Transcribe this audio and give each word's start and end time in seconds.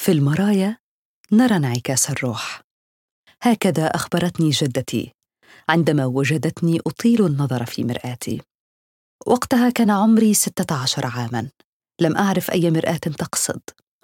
في 0.00 0.12
المرايا 0.12 0.78
نرى 1.32 1.56
انعكاس 1.56 2.10
الروح. 2.10 2.62
هكذا 3.42 3.86
أخبرتني 3.86 4.50
جدتي 4.50 5.12
عندما 5.68 6.06
وجدتني 6.06 6.80
أطيل 6.86 7.26
النظر 7.26 7.66
في 7.66 7.84
مرآتي. 7.84 8.42
وقتها 9.26 9.70
كان 9.70 9.90
عمري 9.90 10.34
ستة 10.34 10.82
عشر 10.82 11.06
عاما. 11.06 11.50
لم 12.00 12.16
أعرف 12.16 12.50
أي 12.50 12.70
مرآة 12.70 12.96
تقصد 12.96 13.60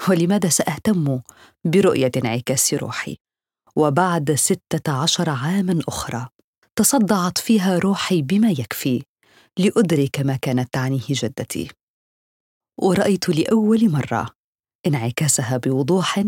ولماذا 0.09 0.49
سأهتم 0.49 1.21
برؤية 1.65 2.13
انعكاس 2.17 2.75
روحي؟ 2.75 3.17
وبعد 3.77 4.35
ستة 4.35 5.03
عشر 5.03 5.31
عاما 5.31 5.81
أخرى 5.89 6.29
تصدعت 6.77 7.39
فيها 7.39 7.79
روحي 7.79 8.23
بما 8.23 8.51
يكفي 8.51 9.03
لأدرك 9.59 10.21
ما 10.21 10.37
كانت 10.37 10.73
تعنيه 10.73 11.07
جدتي. 11.11 11.71
ورأيت 12.79 13.29
لأول 13.29 13.91
مرة 13.91 14.36
انعكاسها 14.87 15.57
بوضوح 15.57 16.25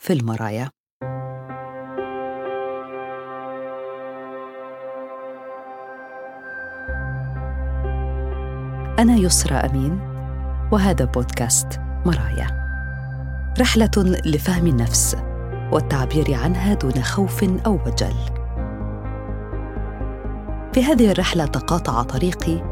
في 0.00 0.12
المرايا. 0.12 0.70
أنا 8.98 9.16
يسرى 9.16 9.54
أمين 9.54 10.00
وهذا 10.72 11.04
بودكاست 11.04 11.80
مرايا. 12.06 12.66
رحلة 13.60 13.90
لفهم 14.26 14.66
النفس 14.66 15.16
والتعبير 15.72 16.34
عنها 16.34 16.74
دون 16.74 17.02
خوف 17.02 17.44
أو 17.44 17.74
وجل. 17.86 18.16
في 20.72 20.84
هذه 20.84 21.10
الرحلة 21.10 21.46
تقاطع 21.46 22.02
طريقي 22.02 22.62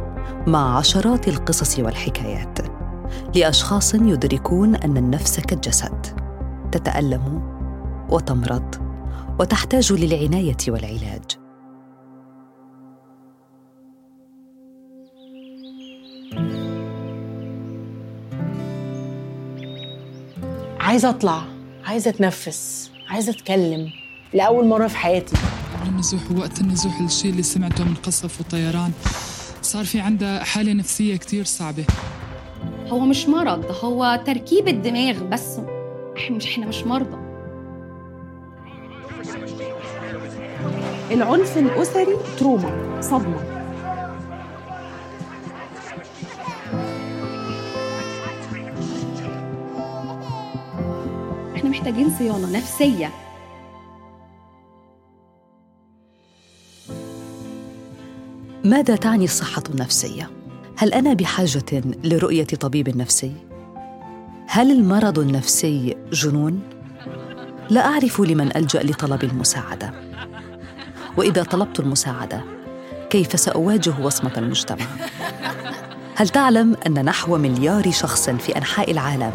مع 0.47 0.79
عشرات 0.79 1.29
القصص 1.29 1.79
والحكايات. 1.79 2.74
لأشخاص 3.35 3.95
يدركون 3.95 4.77
أن 4.77 4.97
النفس 4.97 5.41
كالجسد 5.41 6.07
تتألم 6.73 7.43
وتمرض 8.11 8.75
وتحتاج 9.41 9.93
للعناية 9.93 10.57
والعلاج. 10.69 11.25
عايزة 20.81 21.11
أطلع 21.11 21.43
عايزة 21.85 22.11
أتنفس 22.11 22.91
عايزة 23.09 23.33
أتكلم. 23.33 23.91
لأول 24.35 24.67
مرة 24.67 24.87
في 24.87 24.97
حياتي. 24.97 25.37
النزوح 25.87 26.21
وقت 26.37 26.61
النزوح 26.61 27.01
الشيء 27.01 27.31
اللي 27.31 27.43
سمعته 27.43 27.85
من 27.85 27.95
قصف 27.95 28.41
وطيران 28.41 28.93
صار 29.63 29.85
في 29.85 30.01
عندها 30.01 30.45
حالة 30.45 30.73
نفسية 30.73 31.17
كتير 31.17 31.45
صعبة. 31.45 31.85
هو 32.89 32.99
مش 33.01 33.29
مرض 33.29 33.65
هو 33.85 34.23
تركيب 34.27 34.69
الدماغ 34.69 35.25
بس. 35.25 35.61
مش 36.31 36.47
إحنا 36.47 36.67
مش 36.67 36.85
مرضى. 36.85 37.17
العنف 41.11 41.59
الأسري 41.59 42.17
تروما 42.39 43.01
صدمة. 43.01 43.55
إحنا 51.57 51.71
محتاجين 51.71 52.11
صيانة 52.19 52.57
نفسية. 52.57 53.11
ماذا 58.65 58.97
تعني 58.97 59.25
الصحة 59.25 59.63
النفسية؟ 59.71 60.31
هل 60.77 60.93
أنا 60.93 61.13
بحاجة 61.15 61.83
لرؤية 62.05 62.45
طبيب 62.45 62.97
نفسي؟ 62.97 63.33
هل 64.47 64.71
المرض 64.71 65.19
النفسي 65.19 65.97
جنون؟ 66.13 66.61
لا 67.71 67.87
أعرف 67.87 68.21
لمن 68.21 68.57
ألجأ 68.57 68.83
لطلب 68.83 69.25
المساعدة. 69.25 69.95
وإذا 71.17 71.43
طلبت 71.43 71.81
المساعدة 71.81 72.45
كيف 73.11 73.41
سأواجه 73.41 73.95
وصمة 74.03 74.33
المجتمع؟ 74.37 74.87
هل 76.17 76.29
تعلم 76.29 76.77
أن 76.87 77.05
نحو 77.05 77.39
مليار 77.39 77.91
شخص 77.91 78.31
في 78.31 78.57
أنحاء 78.57 78.91
العالم 78.91 79.33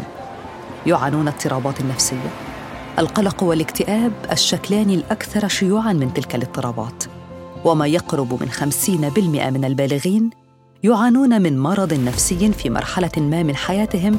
يعانون 0.86 1.28
اضطرابات 1.28 1.82
نفسية؟ 1.82 2.30
القلق 2.98 3.42
والاكتئاب 3.42 4.12
الشكلان 4.32 4.90
الأكثر 4.90 5.48
شيوعا 5.48 5.92
من 5.92 6.14
تلك 6.14 6.34
الاضطرابات. 6.34 7.04
وما 7.64 7.86
يقرب 7.86 8.42
من 8.42 8.50
خمسين 8.50 9.08
بالمئة 9.08 9.50
من 9.50 9.64
البالغين 9.64 10.39
يعانون 10.82 11.42
من 11.42 11.58
مرض 11.58 11.94
نفسي 11.94 12.52
في 12.52 12.70
مرحلة 12.70 13.10
ما 13.16 13.42
من 13.42 13.56
حياتهم 13.56 14.18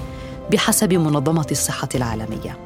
بحسب 0.52 0.94
منظمة 0.94 1.48
الصحة 1.52 1.90
العالمية. 1.96 2.58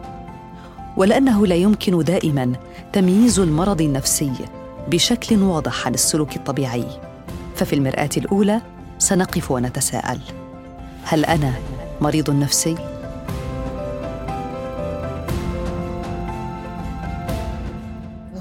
ولأنه 0.97 1.47
لا 1.47 1.55
يمكن 1.55 2.03
دائما 2.03 2.53
تمييز 2.93 3.39
المرض 3.39 3.81
النفسي 3.81 4.31
بشكل 4.87 5.41
واضح 5.41 5.87
عن 5.87 5.93
السلوك 5.93 6.35
الطبيعي. 6.35 6.85
ففي 7.55 7.73
المرآة 7.73 8.09
الأولى 8.17 8.61
سنقف 8.97 9.51
ونتساءل. 9.51 10.19
هل 11.03 11.25
أنا 11.25 11.53
مريض 12.01 12.29
نفسي؟ 12.29 12.94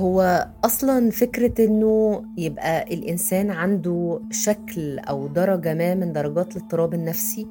هو 0.05 0.49
أصلا 0.65 1.11
فكرة 1.11 1.65
إنه 1.67 2.23
يبقى 2.39 2.95
الإنسان 2.95 3.51
عنده 3.51 4.21
شكل 4.31 4.99
أو 4.99 5.27
درجة 5.27 5.75
ما 5.75 5.95
من 5.95 6.13
درجات 6.13 6.57
الاضطراب 6.57 6.95
النفسي 6.95 7.47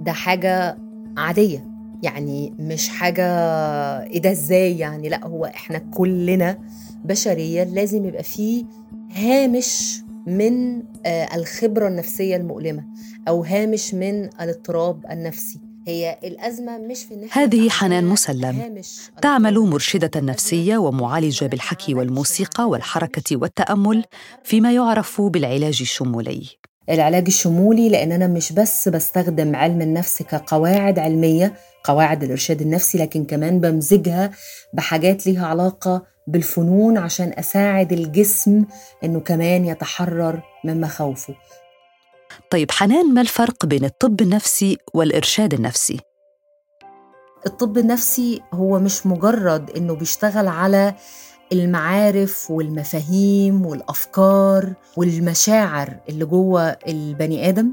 ده 0.00 0.12
حاجة 0.12 0.78
عادية. 1.16 1.68
يعني 2.02 2.54
مش 2.58 2.88
حاجة 2.88 3.24
إيه 4.02 4.22
ده 4.22 4.30
إزاي 4.30 4.78
يعني؟ 4.78 5.08
لأ 5.08 5.26
هو 5.26 5.44
إحنا 5.44 5.78
كلنا 5.78 6.58
بشريا 7.04 7.64
لازم 7.64 8.04
يبقى 8.04 8.22
فيه 8.22 8.64
هامش 9.14 10.02
من 10.26 10.82
الخبرة 11.34 11.88
النفسية 11.88 12.36
المؤلمة 12.36 12.84
أو 13.28 13.44
هامش 13.44 13.94
من 13.94 14.24
الاضطراب 14.24 15.04
النفسي. 15.10 15.60
هي 15.86 16.18
الأزمة 16.24 16.78
مش 16.78 17.04
في 17.04 17.28
هذه 17.32 17.68
حنان 17.68 18.04
مسلم. 18.04 18.82
تعمل 19.22 19.58
مرشدة 19.58 20.20
نفسية 20.20 20.78
ومعالجة 20.78 21.44
بالحكي 21.46 21.94
والموسيقى 21.94 22.68
والحركة 22.68 23.36
والتأمل 23.36 24.04
فيما 24.44 24.72
يعرف 24.72 25.20
بالعلاج 25.20 25.78
الشمولي. 25.80 26.48
العلاج 26.90 27.24
الشمولي 27.26 27.88
لأن 27.88 28.12
أنا 28.12 28.26
مش 28.26 28.52
بس 28.52 28.88
بستخدم 28.88 29.56
علم 29.56 29.82
النفس 29.82 30.22
كقواعد 30.22 30.98
علمية 30.98 31.54
قواعد 31.84 32.22
الإرشاد 32.22 32.60
النفسي 32.60 32.98
لكن 32.98 33.24
كمان 33.24 33.60
بمزجها 33.60 34.30
بحاجات 34.74 35.26
ليها 35.26 35.46
علاقة 35.46 36.02
بالفنون 36.26 36.98
عشان 36.98 37.32
أساعد 37.38 37.92
الجسم 37.92 38.64
إنه 39.04 39.20
كمان 39.20 39.64
يتحرر 39.64 40.42
من 40.64 40.80
مخاوفه 40.80 41.34
طيب 42.50 42.70
حنان 42.70 43.14
ما 43.14 43.20
الفرق 43.20 43.66
بين 43.66 43.84
الطب 43.84 44.20
النفسي 44.20 44.78
والإرشاد 44.94 45.54
النفسي؟ 45.54 46.00
الطب 47.46 47.78
النفسي 47.78 48.40
هو 48.52 48.78
مش 48.78 49.06
مجرد 49.06 49.70
إنه 49.70 49.94
بيشتغل 49.94 50.48
على 50.48 50.94
المعارف 51.52 52.50
والمفاهيم 52.50 53.66
والأفكار 53.66 54.72
والمشاعر 54.96 55.96
اللي 56.08 56.24
جوه 56.24 56.62
البني 56.88 57.48
آدم 57.48 57.72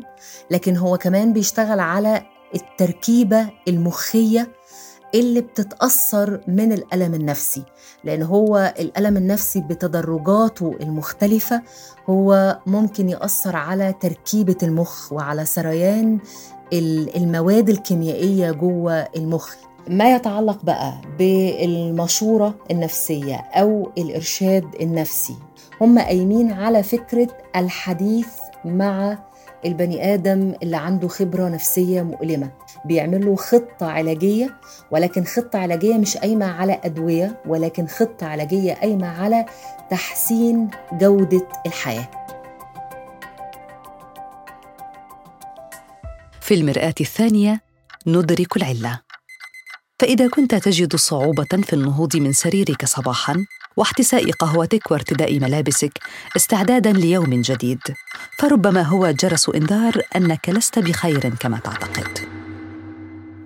لكن 0.52 0.78
هو 0.78 0.98
كمان 0.98 1.34
بيشتغل 1.34 1.80
على 1.80 2.26
التركيبة 2.56 3.50
المخية 3.68 4.52
اللي 5.16 5.42
بتتأثر 5.42 6.42
من 6.48 6.72
الألم 6.74 7.14
النفسي 7.14 7.64
لأن 8.04 8.24
هو 8.24 8.74
الألم 8.80 9.18
النفسي 9.18 9.62
بتدرجاته 9.62 10.76
المختلفة 10.82 11.62
هو 12.10 12.60
ممكن 12.66 13.10
يأثر 13.10 13.56
على 13.56 13.94
تركيبة 14.02 14.58
المخ 14.64 15.14
وعلى 15.14 15.46
سريان 15.46 16.20
المواد 16.74 17.70
الكيميائية 17.70 18.52
جوه 18.52 18.94
المخ. 19.16 19.54
ما 19.88 20.16
يتعلق 20.16 20.66
بقى 20.66 20.94
بالمشورة 21.20 22.56
النفسية 22.72 23.36
أو 23.36 23.92
الإرشاد 23.98 24.66
النفسي 24.82 25.36
هم 25.82 26.00
قايمين 26.00 26.52
على 26.52 26.84
فكرة 26.84 27.28
الحديث 27.56 28.28
مع 28.66 29.18
البني 29.66 30.14
آدم 30.14 30.54
اللي 30.64 30.78
عنده 30.78 31.08
خبرة 31.08 31.50
نفسية 31.50 32.02
مؤلمة. 32.02 32.52
بيعملوا 32.86 33.36
خطة 33.36 33.86
علاجية 33.86 34.56
ولكن 34.92 35.24
خطة 35.24 35.60
علاجية 35.60 35.98
مش 35.98 36.18
قايمة 36.18 36.46
على 36.46 36.80
أدوية 36.84 37.42
ولكن 37.46 37.88
خطة 37.88 38.28
علاجية 38.28 38.74
قايمة 38.74 39.08
على 39.08 39.46
تحسين 39.90 40.70
جودة 40.94 41.48
الحياة. 41.66 42.10
في 46.42 46.54
المرآة 46.54 46.96
الثانية 47.02 47.62
ندرك 48.08 48.58
العلة. 48.58 49.00
فإذا 50.00 50.28
كنت 50.28 50.56
تجد 50.56 50.96
صعوبة 50.96 51.62
في 51.64 51.74
النهوض 51.74 52.18
من 52.18 52.32
سريرك 52.34 52.86
صباحاً 52.86 53.46
واحتساء 53.78 54.32
قهوتك 54.32 54.92
وارتداء 54.92 55.40
ملابسك 55.40 55.92
استعدادا 56.36 56.92
ليوم 56.92 57.42
جديد. 57.42 57.80
فربما 58.38 58.82
هو 58.82 59.12
جرس 59.12 59.50
إنذار 59.50 60.02
أنك 60.16 60.50
لست 60.50 60.80
بخير 60.80 61.30
كما 61.36 61.60
تعتقد. 61.60 62.18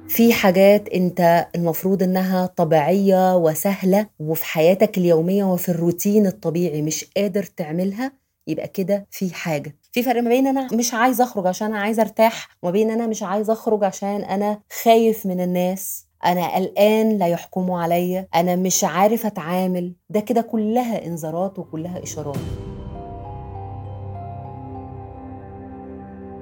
في 0.08 0.34
حاجات 0.34 0.90
أنت 0.90 1.48
المفروض 1.56 2.04
إنها 2.04 2.46
طبيعية 2.46 3.36
وسهلة 3.36 4.08
وفي 4.20 4.46
حياتك 4.46 4.98
اليومية 4.98 5.44
وفي 5.44 5.70
الروتين 5.70 6.28
الطبيعي 6.28 6.82
مش 6.82 7.06
قادر 7.18 7.44
تعملها 7.44 8.12
يبقى 8.48 8.68
كده 8.68 9.08
في 9.12 9.34
حاجة. 9.34 9.76
في 9.92 10.04
فرق 10.04 10.22
ما 10.22 10.30
بين 10.30 10.48
أنا 10.48 10.68
مش 10.74 10.94
عايز 10.94 11.22
أخرج 11.22 11.48
عشان 11.48 11.68
أنا 11.68 11.80
عايز 11.80 12.00
أرتاح 12.00 12.48
وما 12.64 12.72
بين 12.72 12.92
أنا 12.92 13.08
مش 13.08 13.24
عايز 13.24 13.50
أخرج 13.50 13.84
عشان 13.84 14.24
أنا 14.24 14.60
خايف 14.84 15.26
من 15.26 15.42
الناس. 15.42 16.06
أنا 16.26 16.56
قلقان 16.56 17.18
لا 17.18 17.28
يحكموا 17.28 17.82
عليا 17.82 18.28
أنا 18.36 18.56
مش 18.56 18.84
عارف 18.84 19.26
أتعامل. 19.26 19.94
ده 20.10 20.20
كده 20.20 20.42
كلها 20.42 21.06
إنذارات 21.06 21.60
وكلها 21.60 22.04
إشارات. 22.04 22.38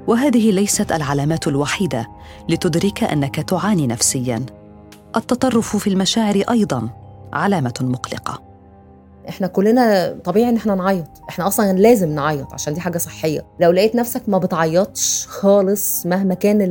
وهذه 0.07 0.51
ليست 0.51 0.91
العلامات 0.91 1.47
الوحيدة 1.47 2.07
لتدرك 2.49 3.03
أنك 3.03 3.35
تعاني 3.35 3.87
نفسيا. 3.87 4.45
التطرف 5.15 5.75
في 5.75 5.87
المشاعر 5.89 6.43
أيضا 6.49 6.89
علامة 7.33 7.73
مقلقة. 7.81 8.41
إحنا 9.29 9.47
كلنا 9.47 10.15
طبيعي 10.23 10.49
إن 10.49 10.55
إحنا 10.55 10.75
نعيط. 10.75 11.07
إحنا 11.29 11.47
أصلا 11.47 11.73
لازم 11.73 12.09
نعيط 12.09 12.53
عشان 12.53 12.73
دي 12.73 12.81
حاجة 12.81 12.97
صحية. 12.97 13.45
لو 13.59 13.71
لقيت 13.71 13.95
نفسك 13.95 14.29
ما 14.29 14.37
بتعيطش 14.37 15.27
خالص 15.27 16.05
مهما 16.05 16.33
كان 16.33 16.61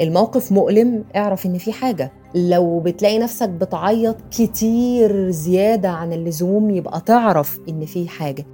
الموقف 0.00 0.52
مؤلم 0.52 1.04
اعرف 1.16 1.46
إن 1.46 1.58
في 1.58 1.72
حاجة. 1.72 2.12
لو 2.34 2.80
بتلاقي 2.80 3.18
نفسك 3.18 3.48
بتعيط 3.48 4.16
كتير 4.30 5.30
زيادة 5.30 5.88
عن 5.88 6.12
اللزوم 6.12 6.70
يبقى 6.70 7.00
تعرف 7.00 7.60
إن 7.68 7.86
في 7.86 8.08
حاجة. 8.08 8.46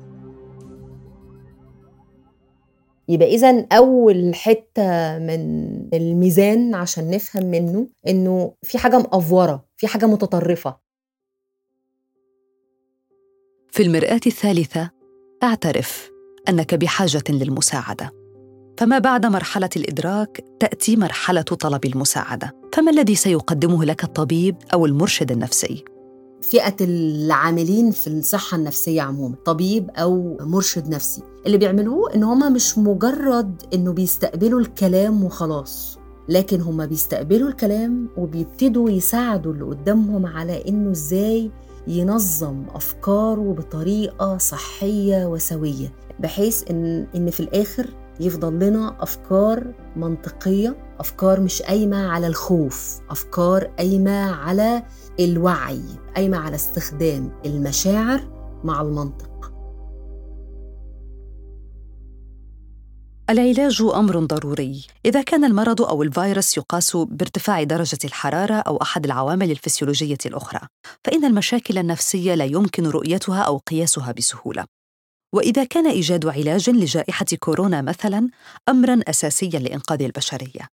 يبقى 3.09 3.29
إذا 3.35 3.67
أول 3.73 4.35
حتة 4.35 5.19
من 5.19 5.41
الميزان 5.95 6.75
عشان 6.75 7.11
نفهم 7.11 7.45
منه 7.45 7.89
إنه 8.09 8.55
في 8.63 8.79
حاجة 8.79 8.99
مأفورة 8.99 9.65
في 9.77 9.87
حاجة 9.87 10.07
متطرفة. 10.07 10.77
في 13.71 13.83
المرآة 13.83 14.21
الثالثة 14.27 14.91
اعترف 15.43 16.11
أنك 16.49 16.75
بحاجة 16.75 17.23
للمساعدة. 17.29 18.24
فما 18.79 18.99
بعد 18.99 19.27
مرحلة 19.27 19.69
الإدراك 19.77 20.45
تأتي 20.61 20.97
مرحلة 20.97 21.43
طلب 21.43 21.85
المساعدة. 21.85 22.53
فما 22.73 22.91
الذي 22.91 23.15
سيقدمه 23.15 23.85
لك 23.85 24.05
الطبيب 24.05 24.57
أو 24.73 24.87
المرشد 24.87 25.33
النفسي؟ 25.33 25.85
فئة 26.43 26.77
العاملين 26.81 27.91
في 27.91 28.07
الصحة 28.07 28.57
النفسية 28.57 29.03
عموما 29.03 29.35
طبيب 29.45 29.91
أو 29.91 30.37
مرشد 30.41 30.89
نفسي 30.89 31.23
اللي 31.47 31.59
بيعملوه 31.59 32.15
إن 32.15 32.23
هما 32.23 32.49
مش 32.49 32.79
مجرد 32.79 33.63
إنه 33.75 33.93
بيستقبلوا 33.93 34.61
الكلام 34.61 35.25
وخلاص 35.25 35.99
لكن 36.29 36.61
هما 36.61 36.87
بيستقبلوا 36.87 37.49
الكلام 37.49 38.09
وبيبتدوا 38.17 38.91
يساعدوا 38.91 39.53
اللي 39.53 39.65
قدامهم 39.65 40.27
على 40.27 40.69
إنه 40.69 40.91
إزاي 40.91 41.51
ينظم 41.89 42.65
أفكاره 42.75 43.55
بطريقة 43.59 44.39
صحية 44.39 45.27
وسوية 45.27 45.93
بحيث 46.21 46.71
ان 46.71 47.07
إن 47.17 47.31
في 47.31 47.41
الآخر 47.41 47.87
يفضل 48.21 48.59
لنا 48.59 48.97
أفكار 49.01 49.75
منطقية 49.97 50.77
أفكار 51.01 51.41
مش 51.41 51.63
قايمة 51.63 52.07
على 52.09 52.27
الخوف 52.27 53.01
أفكار 53.11 53.65
قايمة 53.65 54.31
على 54.31 54.83
الوعي 55.21 55.83
قايمة 56.17 56.39
على 56.39 56.55
استخدام 56.55 57.33
المشاعر 57.47 58.21
مع 58.65 58.81
المنطق. 58.81 59.35
العلاج 63.31 63.83
أمر 63.95 64.25
ضروري. 64.25 64.87
إذا 65.07 65.23
كان 65.23 65.45
المرض 65.45 65.83
أو 65.83 66.03
الفيروس 66.03 66.57
يقاس 66.57 66.97
بارتفاع 66.97 67.63
درجة 67.63 67.99
الحرارة 68.05 68.55
أو 68.55 68.77
أحد 68.77 69.05
العوامل 69.05 69.51
الفسيولوجية 69.51 70.19
الأخرى 70.27 70.61
فإن 71.05 71.25
المشاكل 71.25 71.79
النفسية 71.79 72.35
لا 72.35 72.45
يمكن 72.45 72.87
رؤيتها 72.87 73.43
أو 73.43 73.59
قياسها 73.59 74.13
بسهولة. 74.13 74.65
وإذا 75.35 75.65
كان 75.65 75.87
إيجاد 75.87 76.27
علاج 76.27 76.71
لجائحة 76.71 77.27
كورونا 77.41 77.83
مثلا 77.83 78.29
امرا 78.69 79.01
اساسيا 79.09 79.59
لإنقاذ 79.59 80.03
البشرية. 80.03 80.69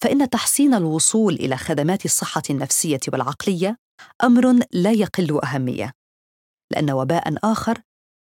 فإن 0.00 0.30
تحسين 0.30 0.74
الوصول 0.74 1.34
إلى 1.34 1.56
خدمات 1.56 2.04
الصحة 2.04 2.42
النفسية 2.50 3.00
والعقلية 3.12 3.76
أمر 4.24 4.58
لا 4.72 4.90
يقل 4.90 5.40
أهمية 5.44 5.92
لأن 6.72 6.90
وباء 6.90 7.34
آخر 7.44 7.78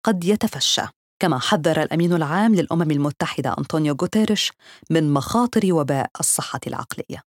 قد 0.07 0.25
يتفشى. 0.25 0.83
كما 1.23 1.39
حذر 1.39 1.83
الأمين 1.83 2.13
العام 2.13 2.55
للأمم 2.55 2.91
المتحدة 2.91 3.55
أنطونيو 3.59 3.97
غوتيريش 4.01 4.53
من 4.91 5.13
مخاطر 5.13 5.73
وباء 5.73 6.11
الصحة 6.21 6.61
العقلية. 6.67 7.23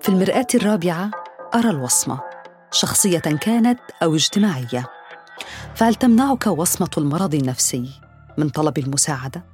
في 0.00 0.08
المرآة 0.08 0.46
الرابعة 0.54 1.10
أرى 1.54 1.70
الوصمة. 1.70 2.27
شخصية 2.72 3.18
كانت 3.18 3.78
أو 4.02 4.14
اجتماعية. 4.14 4.86
فهل 5.74 5.94
تمنعك 5.94 6.46
وصمة 6.46 6.90
المرض 6.98 7.34
النفسي 7.34 7.90
من 8.38 8.48
طلب 8.48 8.78
المساعدة؟ 8.78 9.44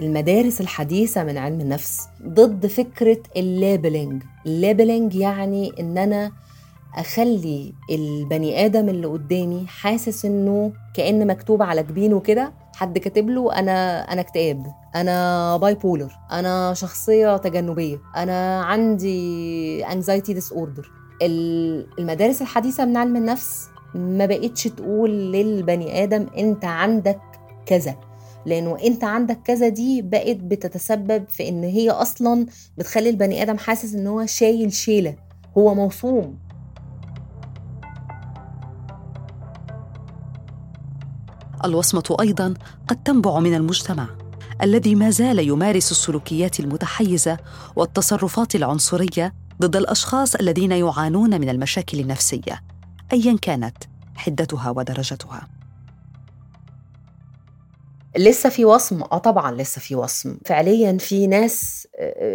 المدارس 0.00 0.60
الحديثة 0.60 1.24
من 1.24 1.38
علم 1.38 1.60
النفس 1.60 2.00
ضد 2.26 2.66
فكرة 2.66 3.18
ال 3.36 3.46
labeling 3.46 4.22
ال 4.46 4.54
labeling 4.54 5.14
يعني 5.14 5.72
إن 5.80 5.98
أنا 5.98 6.32
أخلي 6.96 7.74
البني 7.90 8.64
آدم 8.64 8.88
اللي 8.88 9.06
قدامي 9.06 9.66
حاسس 9.66 10.24
إنه 10.24 10.72
كأن 10.94 11.26
مكتوب 11.26 11.62
على 11.62 11.82
جبينه 11.82 12.20
كده 12.20 12.52
حد 12.76 12.98
كاتب 12.98 13.30
له 13.30 13.58
أنا 13.58 14.00
أنا 14.12 14.20
اكتئاب 14.20 14.66
أنا 14.94 15.56
bipolar 15.56 16.12
أنا 16.32 16.74
شخصية 16.74 17.36
تجنبية 17.36 17.98
أنا 18.16 18.60
عندي 18.60 19.86
anxiety 19.86 20.34
disorder 20.34 20.90
المدارس 21.22 22.42
الحديثة 22.42 22.84
من 22.84 22.96
علم 22.96 23.16
النفس 23.16 23.68
ما 23.94 24.26
بقتش 24.26 24.64
تقول 24.64 25.10
للبني 25.10 26.02
آدم 26.02 26.26
أنت 26.38 26.64
عندك 26.64 27.20
كذا 27.66 27.96
لأنه 28.46 28.78
أنت 28.84 29.04
عندك 29.04 29.38
كذا 29.44 29.68
دي 29.68 30.02
بقت 30.02 30.36
بتتسبب 30.36 31.28
في 31.28 31.48
إن 31.48 31.64
هي 31.64 31.90
أصلا 31.90 32.46
بتخلي 32.78 33.10
البني 33.10 33.42
آدم 33.42 33.58
حاسس 33.58 33.94
إن 33.94 34.06
هو 34.06 34.26
شايل 34.26 34.72
شيلة 34.72 35.16
هو 35.58 35.74
موصوم. 35.74 36.38
الوصمة 41.64 42.16
أيضا 42.20 42.54
قد 42.88 43.02
تنبع 43.02 43.38
من 43.38 43.54
المجتمع 43.54 44.08
الذي 44.62 44.94
ما 44.94 45.10
زال 45.10 45.38
يمارس 45.38 45.90
السلوكيات 45.90 46.60
المتحيزة 46.60 47.38
والتصرفات 47.76 48.54
العنصرية 48.54 49.34
ضد 49.60 49.76
الأشخاص 49.76 50.34
الذين 50.34 50.72
يعانون 50.72 51.40
من 51.40 51.48
المشاكل 51.48 52.00
النفسية 52.00 52.62
ايا 53.12 53.36
كانت 53.42 53.76
حدتها 54.16 54.70
ودرجتها. 54.70 55.48
لسه 58.16 58.48
في 58.48 58.64
وصم 58.64 59.02
آه 59.02 59.18
طبعا 59.18 59.52
لسه 59.52 59.80
في 59.80 59.94
وصم. 59.94 60.38
فعليا 60.44 60.98
في 60.98 61.26
ناس 61.26 61.88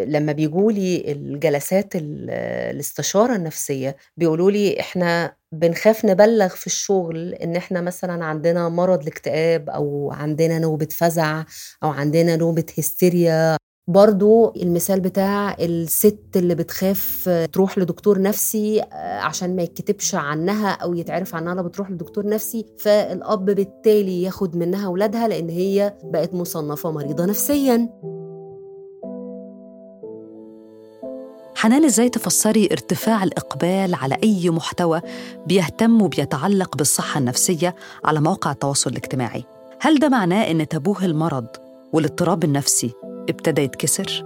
لما 0.08 0.32
بيجوا 0.32 0.72
لي 0.72 1.12
الجلسات 1.12 1.94
الاستشارة 1.96 3.36
النفسية 3.36 3.96
بيقولوا 4.18 4.52
لي 4.52 4.80
إحنا 4.80 5.36
بنخاف 5.52 6.06
نبلغ 6.06 6.48
في 6.48 6.68
الشغل 6.68 7.34
إن 7.34 7.56
إحنا 7.56 7.82
مثلا 7.82 8.26
عندنا 8.26 8.70
مرض 8.70 9.02
الاكتئاب 9.02 9.70
أو 9.70 10.12
عندنا 10.12 10.60
نوبة 10.60 10.88
فزع 10.92 11.44
أو 11.84 11.90
عندنا 11.90 12.36
نوبة 12.36 12.66
هستيريا. 12.78 13.58
برضو 13.92 14.54
المثال 14.56 15.00
بتاع 15.00 15.56
الست 15.60 16.20
اللي 16.36 16.56
بتخاف 16.56 17.30
تروح 17.54 17.78
لدكتور 17.78 18.22
نفسي 18.22 18.82
عشان 19.02 19.56
ما 19.56 19.62
يتكتبش 19.62 20.16
عنها 20.16 20.70
أو 20.72 20.94
يتعرف 20.94 21.36
عنها 21.36 21.56
لا 21.56 21.62
بتروح 21.62 21.92
لدكتور 21.92 22.28
نفسي 22.28 22.66
فالأب 22.78 23.46
بالتالي 23.46 24.24
ياخد 24.24 24.56
منها 24.58 24.86
أولادها 24.86 25.28
لأن 25.28 25.50
هي 25.50 25.94
بقت 26.04 26.34
مصنفة 26.34 26.92
مريضة 26.92 27.26
نفسيا. 27.26 27.90
حنان 31.56 31.86
إزاي 31.86 32.10
تفسري 32.10 32.70
ارتفاع 32.72 33.24
الإقبال 33.24 33.96
على 33.96 34.18
أي 34.24 34.50
محتوى 34.50 35.02
بيهتم 35.48 36.02
وبيتعلق 36.02 36.78
بالصحة 36.78 37.18
النفسية 37.20 37.76
على 38.06 38.22
مواقع 38.22 38.52
التواصل 38.52 38.90
الاجتماعي؟ 38.90 39.44
هل 39.80 40.00
ده 40.00 40.10
معناه 40.10 40.52
إن 40.52 40.68
تابوه 40.68 41.06
المرض 41.06 41.48
والاضطراب 41.94 42.44
النفسي 42.44 42.92
ابتدى 43.30 43.62
يتكسر؟ 43.62 44.26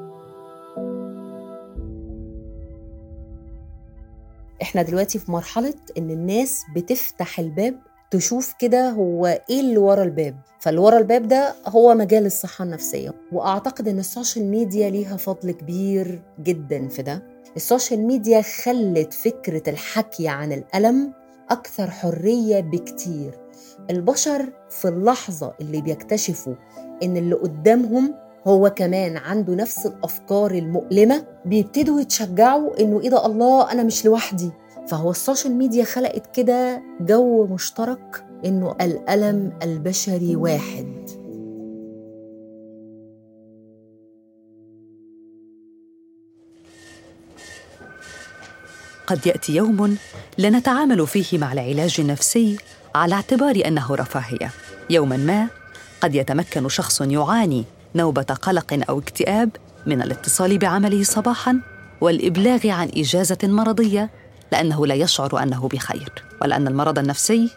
إحنا 4.61 4.81
دلوقتي 4.81 5.19
في 5.19 5.31
مرحلة 5.31 5.73
إن 5.97 6.09
الناس 6.11 6.61
بتفتح 6.75 7.39
الباب 7.39 7.75
تشوف 8.11 8.53
كده 8.59 8.89
هو 8.89 9.25
إيه 9.49 9.59
اللي 9.59 9.77
ورا 9.77 10.03
الباب. 10.03 10.35
فاللي 10.59 10.79
ورا 10.79 10.97
الباب 10.97 11.27
ده 11.27 11.55
هو 11.67 11.93
مجال 11.95 12.25
الصحة 12.25 12.63
النفسية. 12.65 13.13
وأعتقد 13.31 13.87
إن 13.87 13.99
ال 13.99 14.06
social 14.06 14.45
media 14.45 14.89
ليها 14.89 15.17
فضل 15.17 15.51
كبير 15.51 16.21
جدا 16.39 16.87
في 16.87 17.01
ده. 17.01 17.23
ال 17.55 17.62
social 17.62 17.99
media 18.07 18.41
خلت 18.41 19.13
فكرة 19.13 19.69
الحكي 19.69 20.27
عن 20.27 20.51
الألم 20.51 21.13
أكثر 21.49 21.89
حرية 21.91 22.59
بكتير. 22.59 23.31
البشر 23.89 24.49
في 24.69 24.87
اللحظة 24.87 25.53
اللي 25.61 25.81
بيكتشفوا 25.81 26.55
إن 27.03 27.17
اللي 27.17 27.35
قدامهم 27.35 28.13
هو 28.47 28.69
كمان 28.69 29.17
عنده 29.17 29.55
نفس 29.55 29.85
الأفكار 29.85 30.51
المؤلمة 30.51 31.25
بيبتدوا 31.45 32.01
يتشجعوا 32.01 32.79
إنه 32.79 33.01
إيه 33.01 33.09
ده 33.09 33.25
الله 33.25 33.71
أنا 33.71 33.83
مش 33.83 34.05
لوحدي. 34.05 34.51
فهو 34.87 35.11
ال 35.11 35.17
social 35.17 35.53
media 35.53 35.83
خلقت 35.83 36.35
كده 36.35 36.83
جو 37.01 37.45
مشترك 37.47 38.25
إنه 38.45 38.75
الألم 38.81 39.53
البشري 39.63 40.35
واحد. 40.35 40.95
قد 49.07 49.27
يأتي 49.27 49.55
يوم 49.55 49.97
لنتعامل 50.37 51.07
فيه 51.07 51.37
مع 51.37 51.53
العلاج 51.53 51.95
النفسي 51.99 52.57
على 52.95 53.15
اعتبار 53.15 53.61
أنه 53.65 53.95
رفاهية. 53.95 54.51
يوما 54.89 55.17
ما 55.17 55.47
قد 56.01 56.15
يتمكن 56.15 56.69
شخص 56.69 57.01
يعاني 57.01 57.63
نوبة 57.95 58.21
قلق 58.23 58.83
أو 58.89 58.99
اكتئاب 58.99 59.49
من 59.85 60.01
الاتصال 60.01 60.57
بعمله 60.57 61.03
صباحا 61.03 61.59
والإبلاغ 62.01 62.67
عن 62.67 62.89
إجازة 62.97 63.37
مرضية 63.43 64.09
لأنه 64.51 64.87
لا 64.87 64.95
يشعر 64.95 65.43
أنه 65.43 65.67
بخير 65.67 66.13
ولأن 66.41 66.67
المرض 66.67 66.99
النفسي 66.99 67.49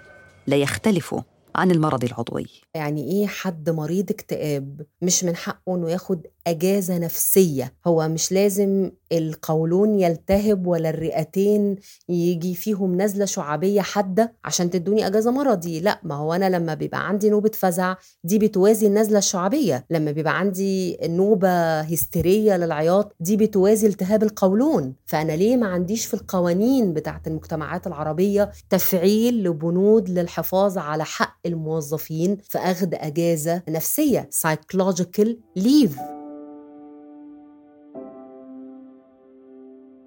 لا 0.47 0.57
يختلف 0.57 1.15
عن 1.57 1.71
المرض 1.71 2.05
العضوي. 2.05 2.47
يعني 2.75 3.11
إيه 3.13 3.27
حد 3.27 3.71
مريض 3.71 4.11
اكتئاب 4.11 4.83
مش 5.03 5.25
من 5.25 5.37
حقه 5.37 5.77
إنه 5.77 5.91
ياخد 5.91 6.27
أجازة 6.51 6.99
نفسية. 6.99 7.75
هو 7.87 8.09
مش 8.09 8.33
لازم 8.33 8.91
القولون 9.13 9.95
يلتهب 10.01 10.67
ولا 10.67 10.91
الرئتين 10.91 11.77
يجي 12.09 12.55
فيهم 12.55 13.01
نزلة 13.03 13.25
شعابية 13.25 13.81
حادة 13.81 14.33
عشان 14.45 14.71
تدوني 14.71 15.07
أجازة 15.07 15.31
مرضي. 15.31 15.81
لا 15.81 16.01
ما 16.03 16.15
هو 16.15 16.35
أنا 16.35 16.51
لما 16.57 16.75
بيبقى 16.75 17.09
عندي 17.09 17.31
نوبة 17.31 17.51
فزع 17.55 17.95
دي 18.25 18.39
بتوازي 18.39 18.87
النزلة 18.87 19.19
الشعابية. 19.19 19.87
لما 19.91 20.11
بيبقى 20.11 20.39
عندي 20.39 20.99
نوبة 21.03 21.81
هستيرية 21.81 22.57
للعياط 22.57 23.17
دي 23.21 23.37
بتوازي 23.37 23.87
التهاب 23.87 24.23
القولون. 24.23 24.95
فأنا 25.07 25.33
ليه 25.33 25.57
ما 25.57 25.67
عنديش 25.67 26.07
في 26.07 26.15
القوانين 26.15 26.93
بتاعت 26.93 27.27
المجتمعات 27.27 27.87
العربية 27.87 28.51
تفعيل 28.71 29.45
لبنود 29.45 30.11
للحفاظ 30.11 30.79
على 30.79 31.05
حق 31.05 31.39
الموظفين 31.47 32.37
في 32.49 32.59
أخذ 32.59 32.89
أجازة 32.93 33.63
نفسية؟ 33.69 34.31
psychological 34.43 35.29
leave. 35.59 36.18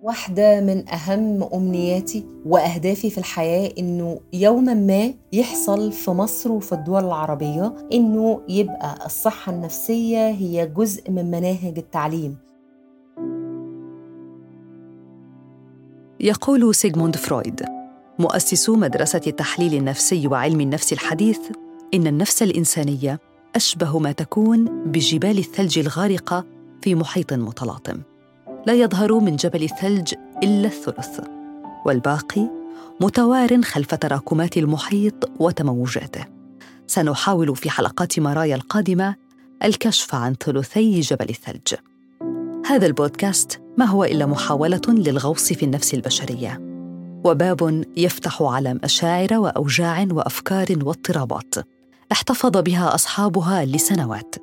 واحدة 0.01 0.61
من 0.61 0.89
أهم 0.89 1.43
أمنياتي 1.53 2.25
وأهدافي 2.45 3.09
في 3.09 3.17
الحياة 3.17 3.73
إنه 3.77 4.19
يوما 4.33 4.73
ما 4.73 5.13
يحصل 5.33 5.91
في 5.91 6.11
مصر 6.11 6.51
وفي 6.51 6.71
الدول 6.71 7.05
العربية 7.05 7.75
إنه 7.93 8.41
يبقى 8.49 9.05
الصحة 9.05 9.51
النفسية 9.51 10.29
هي 10.29 10.67
جزء 10.67 11.11
من 11.11 11.31
مناهج 11.31 11.77
التعليم. 11.77 12.37
يقول 16.19 16.75
سيغموند 16.75 17.15
فرويد 17.15 17.61
مؤسس 18.19 18.69
مدرسة 18.69 19.21
التحليل 19.27 19.73
النفسي 19.73 20.27
وعلم 20.27 20.61
النفس 20.61 20.93
الحديث 20.93 21.39
إن 21.93 22.07
النفس 22.07 22.43
الإنسانية 22.43 23.19
أشبه 23.55 23.99
ما 23.99 24.11
تكون 24.11 24.65
بجبال 24.91 25.37
الثلج 25.37 25.79
الغارقة 25.79 26.45
في 26.81 26.95
محيط 26.95 27.33
متلاطم. 27.33 28.10
لا 28.65 28.73
يظهر 28.73 29.19
من 29.19 29.35
جبل 29.35 29.63
الثلج 29.63 30.13
إلا 30.43 30.67
الثلث 30.67 31.19
والباقي 31.85 32.49
متوار 33.01 33.61
خلف 33.61 33.95
تراكمات 33.95 34.57
المحيط 34.57 35.31
وتموجاته. 35.39 36.25
سنحاول 36.87 37.55
في 37.55 37.69
حلقات 37.69 38.19
مرايا 38.19 38.55
القادمة 38.55 39.15
الكشف 39.63 40.15
عن 40.15 40.33
ثلثي 40.33 40.99
جبل 40.99 41.29
الثلج. 41.29 41.75
هذا 42.65 42.85
البودكاست 42.85 43.61
ما 43.77 43.85
هو 43.85 44.03
إلا 44.03 44.25
محاولة 44.25 44.81
للغوص 44.87 45.53
في 45.53 45.65
النفس 45.65 45.93
البشرية 45.93 46.59
وباب 47.25 47.83
يفتح 47.97 48.41
على 48.41 48.79
مشاعر 48.83 49.33
وأوجاع 49.33 50.07
وأفكار 50.11 50.67
واضطرابات 50.83 51.55
احتفظ 52.11 52.57
بها 52.57 52.95
أصحابها 52.95 53.65
لسنوات. 53.65 54.35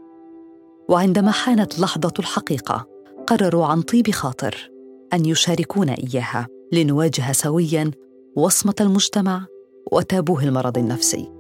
وعندما 0.89 1.31
حانت 1.31 1.79
لحظة 1.79 2.13
الحقيقة 2.19 2.98
قرروا 3.29 3.67
عن 3.67 3.83
طيب 3.83 4.11
خاطر 4.11 4.71
أن 5.13 5.25
يشاركونا 5.25 5.95
إياها 5.95 6.47
لنواجه 6.73 7.33
سويا 7.33 7.91
وصمة 8.37 8.75
المجتمع 8.81 9.47
وتابوه 9.93 10.45
المرض 10.45 10.79
النفسي. 10.79 11.38